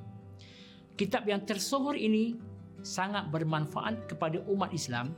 Kitab 0.94 1.26
yang 1.26 1.42
tersohor 1.48 1.98
ini 1.98 2.38
sangat 2.86 3.28
bermanfaat 3.34 4.08
kepada 4.08 4.40
umat 4.48 4.72
Islam 4.72 5.16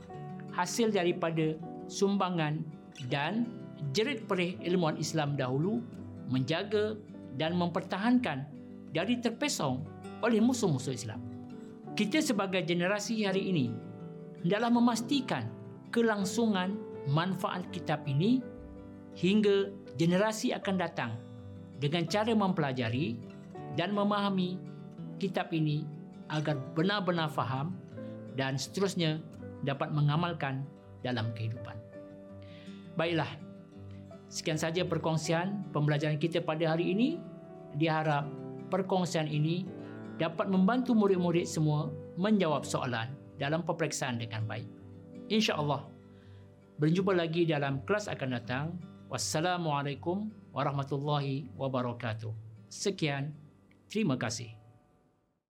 hasil 0.54 0.90
daripada 0.94 1.54
sumbangan 1.86 2.62
dan 3.10 3.46
jerit 3.90 4.24
perih 4.30 4.56
ilmuwan 4.62 4.96
Islam 4.98 5.34
dahulu 5.34 5.82
menjaga 6.30 6.96
dan 7.36 7.56
mempertahankan 7.56 8.44
dari 8.92 9.18
terpesong 9.18 9.82
oleh 10.20 10.38
musuh-musuh 10.38 10.92
Islam. 10.92 11.20
Kita 11.92 12.20
sebagai 12.24 12.64
generasi 12.64 13.24
hari 13.24 13.52
ini 13.52 13.68
hendaklah 14.44 14.72
memastikan 14.72 15.44
kelangsungan 15.92 16.76
manfaat 17.10 17.68
kitab 17.74 18.04
ini 18.08 18.40
hingga 19.18 19.68
generasi 20.00 20.56
akan 20.56 20.76
datang 20.80 21.12
dengan 21.76 22.08
cara 22.08 22.32
mempelajari 22.32 23.18
dan 23.76 23.92
memahami 23.92 24.56
kitab 25.20 25.52
ini 25.52 25.84
agar 26.32 26.56
benar-benar 26.72 27.28
faham 27.28 27.76
dan 28.38 28.56
seterusnya 28.56 29.20
dapat 29.62 29.92
mengamalkan 29.92 30.64
dalam 31.04 31.28
kehidupan. 31.36 31.76
Baiklah, 32.96 33.28
sekian 34.32 34.56
saja 34.56 34.88
perkongsian 34.88 35.68
pembelajaran 35.76 36.16
kita 36.16 36.40
pada 36.40 36.72
hari 36.72 36.96
ini. 36.96 37.20
Diharap 37.76 38.24
perkongsian 38.72 39.28
ini 39.28 39.68
dapat 40.16 40.48
membantu 40.48 40.96
murid-murid 40.96 41.44
semua 41.44 41.92
menjawab 42.16 42.64
soalan 42.64 43.12
dalam 43.36 43.60
peperiksaan 43.64 44.16
dengan 44.16 44.48
baik. 44.48 44.68
InsyaAllah, 45.28 45.84
berjumpa 46.80 47.12
lagi 47.12 47.44
dalam 47.44 47.84
kelas 47.84 48.08
akan 48.08 48.28
datang. 48.40 48.66
Wassalamualaikum 49.12 50.32
warahmatullahi 50.56 51.52
wabarakatuh. 51.56 52.32
Sekian, 52.72 53.36
terima 53.92 54.16
kasih. 54.16 54.61